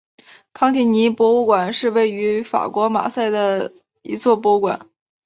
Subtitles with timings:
[0.51, 4.89] 康提尼博物馆是位于法国马赛的一座博物馆。